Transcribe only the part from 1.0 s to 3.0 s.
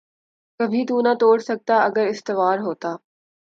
نہ توڑ سکتا اگر استوار ہوتا